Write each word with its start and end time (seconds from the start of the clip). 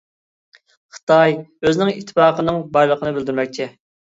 خىتاي 0.95 1.35
ئۆزىنىڭ 1.41 1.91
ئىتتىپاقىنىڭ 1.93 2.59
بارلىقىنى 2.79 3.17
بىلدۈرمەكچى. 3.21 3.71